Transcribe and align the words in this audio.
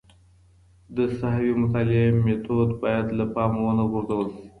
د 0.95 0.97
ساحوي 1.17 1.53
مطالعې 1.61 2.07
میتود 2.25 2.69
باید 2.83 3.07
له 3.17 3.25
پامه 3.33 3.59
ونه 3.63 3.83
غورځول 3.91 4.27
سي. 4.35 4.43